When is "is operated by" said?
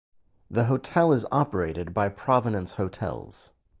1.13-2.09